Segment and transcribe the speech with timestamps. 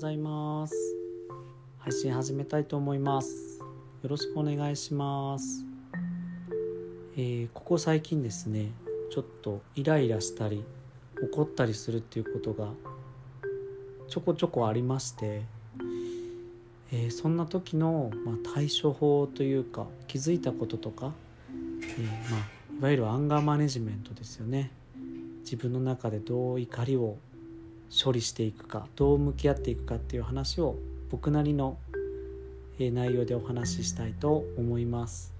[0.00, 0.74] ざいます。
[1.76, 3.60] 配信始めたいと思います。
[4.02, 5.66] よろしくお願いします。
[7.16, 8.72] えー、ここ最近ですね
[9.10, 10.64] ちょっとイライラしたり
[11.22, 12.70] 怒ったりするっていうことが
[14.08, 15.42] ちょこちょこありまして、
[16.92, 21.12] えー、そんな時の、まあ、対処法というか気づいたこととか、
[21.50, 24.70] えー、まあ、いわゆるアンガーマネジメントですよね。
[25.40, 27.18] 自分の中でどう怒りを
[27.90, 30.76] 処理していくかどう向き合っていくかっていう話を
[31.10, 31.76] 僕なりの
[32.78, 35.34] 内容でお話ししたいと思います。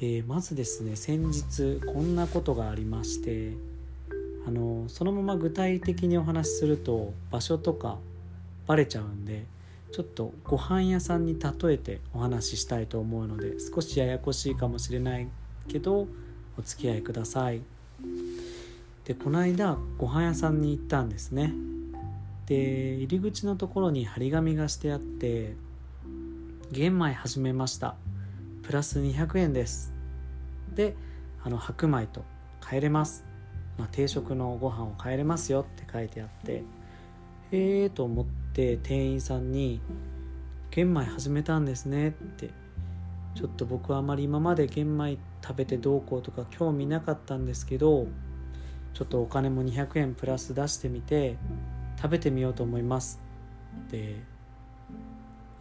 [0.00, 3.52] えー、まずですね先日こんなことがありまして
[4.46, 7.98] あのそのまま具体的にお話しすると場所とか
[8.68, 9.44] バレちゃうんで
[9.90, 15.26] ちょっとご飯屋さんに例えてお話ししたいと思うので少しややこしいかもしれない
[15.66, 16.06] けど
[16.56, 17.60] お付き合いください。
[19.08, 21.54] でこの間ご飯屋さんに行ったんですね。
[22.44, 25.56] で入り口のところに張り紙がしてあって
[26.72, 27.96] 「玄米始めました。
[28.62, 29.94] プラス200円です」
[30.76, 30.94] で
[31.42, 32.22] あの白米と
[32.60, 33.24] 帰れます、
[33.78, 36.62] まあ、定食のご飯を帰れますよって書いてあって
[37.50, 39.80] ええ、と思って店員さんに
[40.70, 42.50] 「玄米始めたんですね」って
[43.34, 48.06] ちょっと僕はあまり今まで玄米食べてどうこうとか興味なかったんですけど
[48.98, 51.36] ちょっとお金も200円プラス出してみて
[52.02, 53.20] 食べてみようと思います。
[53.86, 54.16] って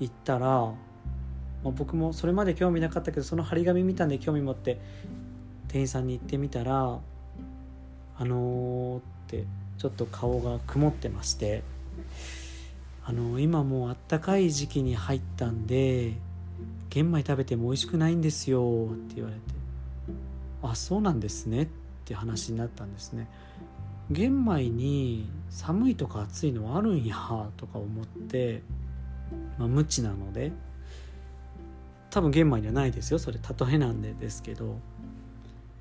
[0.00, 0.74] 言ったら、ま
[1.66, 4.80] あ、僕もそれまで興味なかったけどその張り紙見たんで興味持って
[5.68, 6.98] 店員さんに行ってみたら
[8.18, 9.44] 「あのー」って
[9.76, 11.62] ちょっと顔が曇ってまして
[13.04, 16.14] 「あのー、今もうあったかい時期に入ったんで
[16.88, 19.42] 玄米食べても美味しくないんですよ」って言われて
[20.62, 23.28] 「あそうなんですね」ってって話になったんですね。
[24.12, 27.16] 玄米に寒いとか暑いのはあるんや
[27.56, 28.62] とか思って、
[29.58, 30.52] まあ、無知なので
[32.10, 33.18] 多分玄米にはないですよ。
[33.18, 34.78] それ例えなんでですけど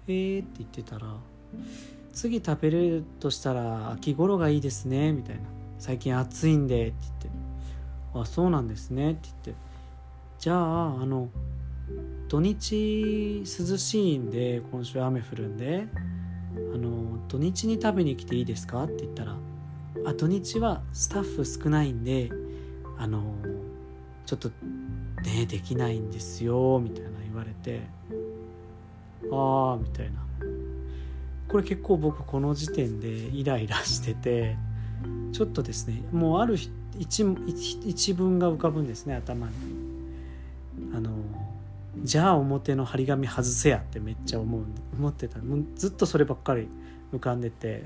[0.07, 1.13] えーって言ってたら
[2.11, 5.43] 次食べれるとしたら秋頃がいいですねみたいな。
[5.77, 7.29] 最近暑いんでって言って。
[8.19, 9.53] あそうなんですねって言って。
[10.39, 11.29] じゃああの
[12.27, 15.87] 土日涼しいんで今週雨降るんで
[16.73, 19.37] あの土日に食べに来ていいですか?」って言ったら
[20.05, 22.31] 「あ土日はスタッフ少ないんで
[22.97, 23.35] あの
[24.25, 24.49] ちょっと
[25.23, 27.81] ねできないんですよ」みたいな言われて
[29.31, 30.25] 「ああ」みたいな
[31.47, 34.57] これ結構僕この時点でイライラしてて
[35.31, 36.55] ちょっとですねもうある
[36.97, 37.23] 一
[37.85, 39.84] 一文が浮かぶんですね頭に。
[42.05, 44.63] じゃあ表の張り紙外せやってめっちゃ思う
[44.97, 45.39] 思ってた。
[45.39, 46.67] もうずっとそればっかり
[47.11, 47.83] 浮かんでて。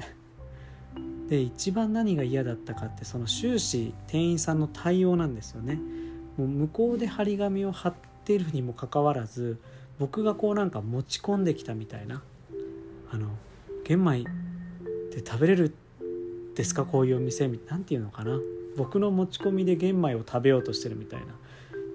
[1.29, 5.79] で一番何が嫌だったかってその終始店員さんの対応なんですよね。
[6.37, 7.93] もう向こうで張り紙を貼っ
[8.25, 9.57] てるにもかかわらず
[9.99, 12.21] 僕がこうなんか持ち込んできたみたいな。
[13.11, 13.29] あの
[13.85, 14.23] 玄米っ
[15.11, 15.73] て食べれる
[16.55, 16.83] ですか？
[16.83, 18.39] こういうお店なんていうのかな？
[18.75, 21.27] 僕の持ち込みで玄米を食べようとしてるみたいな。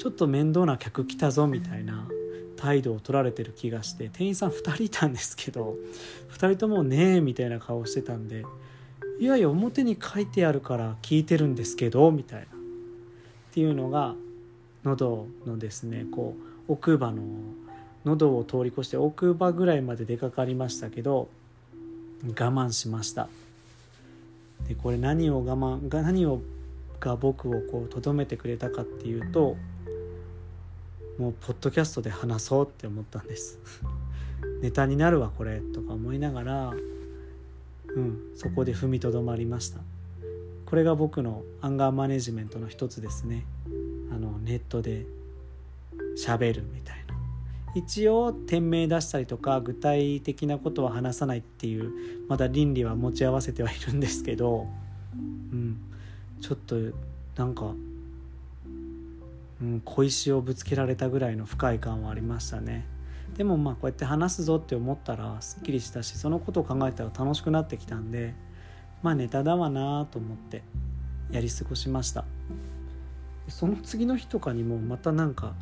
[0.05, 2.07] ちょっと面倒な客来たぞみたいな
[2.57, 5.77] 態度を取られてる気がして店員さん2人いたんですけど
[6.29, 8.45] 2人とも「ねえ」みたいな顔してたんで
[9.19, 12.45] 「いやいや表に書いてあるから聞いてるんですけど」みたいな。
[12.45, 12.49] っ
[13.55, 14.15] ていうのが
[14.85, 16.37] 喉のですねこ
[16.69, 17.23] う奥歯の
[18.05, 21.29] 喉を通り越して奥歯ぐらいまで出かかりましたけど
[22.27, 23.31] 我慢しました。
[24.69, 26.43] でこれ何を我慢が何を
[27.01, 29.57] が僕をこうとどめてくれたかっていうと
[31.19, 33.59] もうポッドキャストで話そうって思ったんです。
[34.61, 36.75] ネタになるわこれとか思いながら
[37.95, 39.81] うんそこで踏みとどまりました。
[40.67, 43.45] これが僕のアンガーマネジメントの一つですね。
[44.11, 45.07] あのネットで
[46.17, 47.15] 喋るみたいな。
[47.75, 51.93] 一応店名出したりとか具体的なことは話さないっていう
[52.29, 54.69] まだ倫理は持ち合わせてはいるんですけど
[55.53, 55.81] うん
[56.41, 56.77] ちょっと
[57.37, 57.75] なんか
[59.65, 62.87] うん、小石をぶつけられたぐらいの不快感はありましたね。
[63.37, 68.35] でもまあこうやって話すぞって思ったらすっきりしたしそのことを考えたら楽しくなってきたんで
[69.03, 70.63] まあネタだわなと思って
[71.33, 72.25] やり過ごしました。
[73.49, 75.55] その次の日とかにもまたなんか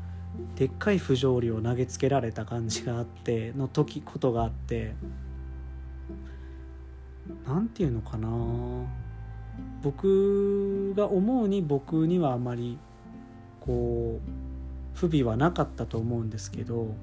[0.56, 4.94] でっかい不条理を投げつけられた感じがあっての時ことがあって
[7.46, 8.28] 何て言うのかな。
[9.82, 12.78] 僕が思うに僕にはあまり
[13.64, 16.94] こう不備はなかったと思うんですけど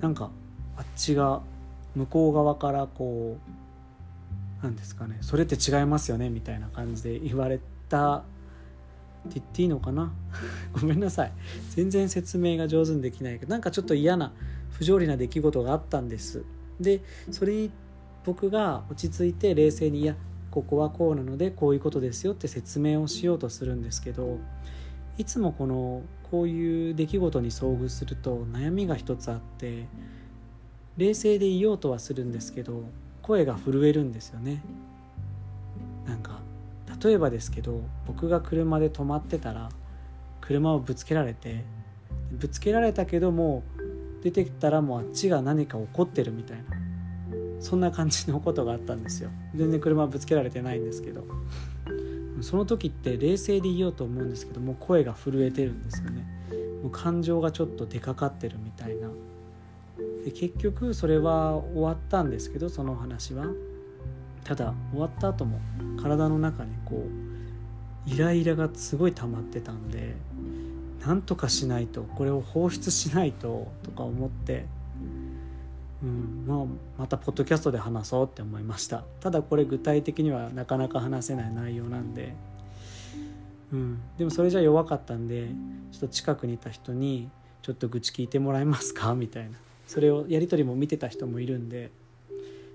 [0.00, 0.30] なんか
[0.76, 1.42] あっちが
[1.94, 3.38] 向こう側からこ
[4.62, 8.26] うなんですかねそれって違いますよねみたいな感じで言われたって
[9.34, 10.12] 言っていいのかな？
[10.80, 11.32] ごめんなさい。
[11.70, 14.32] 全然説明が上手にできないけどなんかちょっと嫌な
[14.70, 16.44] 不条理な出来事があったんです。
[16.80, 17.02] で
[17.32, 17.70] それに
[18.24, 20.14] 僕が落ち着いて冷静にいや
[20.50, 24.38] ここはこうなのでこういうことですよって説明をしようとするんですけど
[25.18, 29.86] いつもこのこういう出来事に遭遇すると悩みが一つあって
[30.96, 32.84] 冷静でいようとはするんですけど
[33.22, 34.62] 声が震えるんですよね。
[36.06, 36.40] なんか
[37.02, 39.68] 例えばですけど僕が車で止まってたら
[40.40, 41.64] 車をぶつけられて
[42.30, 43.62] ぶつけられたけども
[44.22, 46.64] 出てきたらもうあっちが何か起こってるみたいな
[47.60, 49.30] そんな感じのことがあったんですよ。
[49.54, 51.24] 全然車ぶつけられてないんですけど。
[52.42, 56.26] その時って冷静でいようと思うんですけども声が震えてるんですよね。
[56.82, 59.08] もう感情がちょっと出かかってるみたいな。
[60.24, 63.46] で結局それは終わったんですけどその話は。
[64.44, 65.58] ただ終わった後も
[66.00, 67.04] 体の中にこ
[68.06, 70.14] うイライラがすごい溜まってたんで
[71.04, 74.66] なんとかしないとこれを放出しないととか思って
[76.06, 76.44] うん。
[76.46, 76.66] まあ、
[77.00, 79.04] またポッドキャストで話そうって思いました。
[79.20, 82.34] ただこれ具体的にはなかなか話せない内容なんで、
[83.72, 85.48] うん、でもそれじゃ弱かったんで
[85.92, 87.28] ちょっと近くにいた人に
[87.62, 89.58] 「ちょっと愚痴聞いてもらえますか?」みたいな。
[89.86, 91.92] それをやり取りも見てた人もいるんで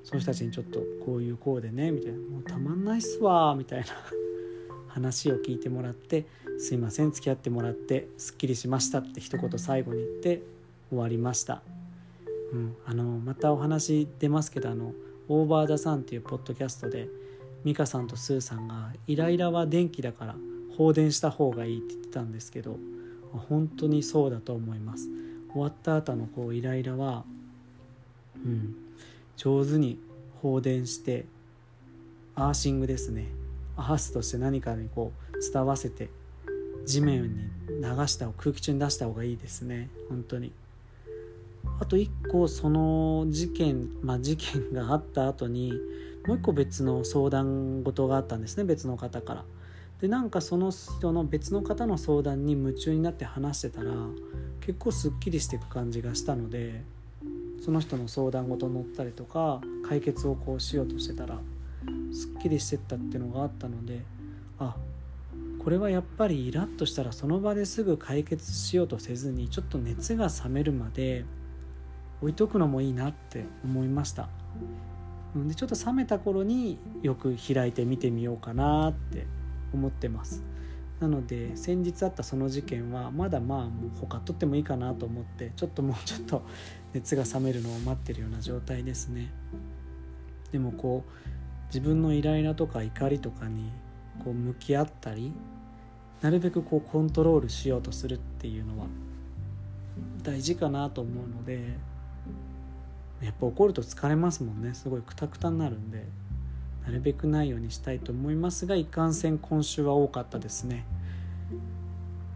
[0.05, 3.87] その人たちにちょっとこういうこうでねみたいな「もうたまんないっすわ」みたいな。
[4.91, 6.25] 話を聞いてもらって
[6.59, 10.41] 「すいません付き合ってもらってすっきりしました」って一言最後に言って
[10.89, 11.61] 終わりました。
[12.51, 14.93] うん、あのまたお話出ますけどあの
[15.29, 17.07] 「オーバー・ザ・サン」っていうポッドキャストで
[17.63, 20.35] 美香さんとスーさんが「イライラは電気だから
[20.77, 22.77] 放電した方がいい」って言ってたんですけど
[23.31, 25.09] 本当にそうだと思います。
[25.53, 27.25] 終わった後のこうイライラは
[28.45, 28.75] うん
[29.37, 29.99] 上手に
[30.41, 31.25] 放電して
[32.35, 33.27] アーシングですね。
[33.77, 36.09] アースとして何かにこう伝わせて
[36.85, 37.39] 地面に
[37.81, 39.89] 流した空気中に出した方がいいですね。
[40.09, 40.51] 本当に。
[41.81, 45.73] あと1個その事件まあ事件があった後に
[46.27, 49.45] もう1個別の相談事があったんですね別の方から。
[49.99, 53.91] でなんかその人の別の方の相談に夢中になって話してたら
[54.59, 56.83] 結構すっきりしていく感じがしたので
[57.63, 61.39] その人の相談事乗ったりとか解決をこうしようとしてたら
[62.11, 64.01] すっきりしてったっていうのがあったので
[64.57, 64.75] あ
[65.59, 71.25] これはやっぱりイラッとしたらその場ですぐ解決しようとせずにちょっと熱が冷めるまで
[72.21, 74.29] 置いとくのもいいなって思いました。
[75.35, 79.25] でちょっと冷めた頃によく開いて見てみようかなって
[79.73, 80.43] 思ってます。
[80.99, 86.43] なので先日あったその事件はまだまあもう他取ってもいいかなと思ってちょっともうちょっと
[86.93, 89.31] 熱が冷めるのを待ってるような状態ですね。
[90.51, 91.11] でもこう
[91.67, 93.71] 自分のイライラとか怒りとかに
[94.23, 95.33] こう向き合ったり
[96.21, 98.85] なるべくこうコントロールしようとするっていうのは
[100.21, 101.77] 大事かなと思うので
[103.21, 104.73] やっぱ怒ると疲れますもんね。
[104.73, 106.05] すごいクタクタになるんで。
[106.85, 110.85] なるべくないようにしたいと思いますがいかんせん今週は多かったですね。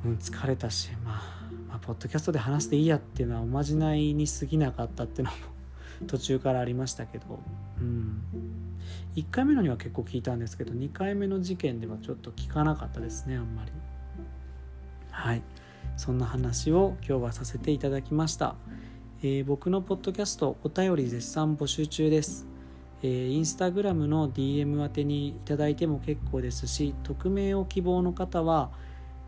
[0.05, 5.37] うん疲れたし、まあ、まあポッドキャストで話していいやっていうのはおまじないに過ぎなかったっていうのも
[6.07, 7.39] 途中からありましたけど。
[7.80, 8.21] うん。
[9.15, 13.71] 1回目のには結構聞いたんですけど2回目の事件ではちょっと聞かなかったですねあんまり。
[15.09, 15.42] はい。
[15.97, 18.56] そんな話を今日はさせていただきました。
[19.24, 22.45] えー、僕のポッドキャストお便り絶賛募集中です。
[23.02, 28.72] えー、インスタグラムの DM 宛てにいただいても結構ですし、匿名を希望の方は、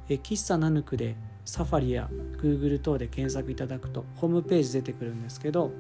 [0.10, 1.16] えー、喫茶ナヌクで
[1.46, 2.10] サファリや
[2.42, 5.72] Google 等で検索いただくとホームページ出てくるんですけど、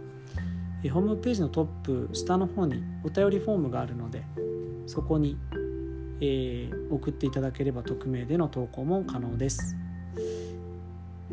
[0.84, 4.24] えー、ホームページのトップ下の方にお便りフォームがあるので、
[4.86, 5.38] そこに、
[6.22, 9.76] えー、送っていただければ匿名での投稿も可能です。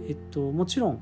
[0.08, 1.00] えっと、もちろん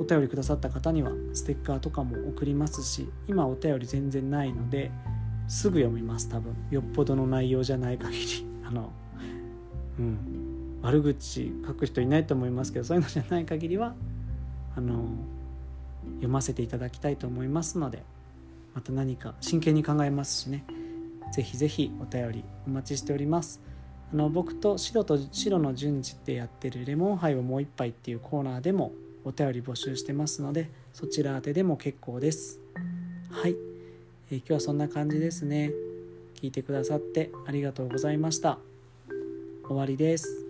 [0.00, 4.90] お便りくださった方にはステッカーとかも送りますし今お便り全然ないので
[5.46, 6.56] すぐ読みます多分。
[6.70, 8.46] よっぽどの内容じゃない限り。
[8.64, 8.92] あの
[9.98, 10.78] うん。
[10.80, 13.94] 悪口書く人いないと思いますけどそういうのじゃない限りは
[14.74, 15.04] あの
[16.14, 18.02] 読ませていただきたいと思いますので
[18.74, 20.64] また何か真剣に考えますしね。
[21.32, 23.60] 是非是非お便りお待ちしております。
[24.12, 28.92] あの僕と白と白の順次ってやってるレモンハイをもう一杯っていうコーナーでも
[29.24, 32.58] お便り募集してますのでそちら宛てでも結構です。
[33.30, 33.56] はい、
[34.30, 35.72] えー、今日はそんな感じですね。
[36.40, 38.58] 聞いてくださってありがとうございました。
[39.66, 40.49] 終わりです。